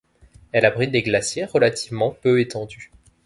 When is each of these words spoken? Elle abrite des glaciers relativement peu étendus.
Elle 0.51 0.65
abrite 0.65 0.89
des 0.89 1.03
glaciers 1.03 1.45
relativement 1.45 2.09
peu 2.23 2.39
étendus. 2.41 2.91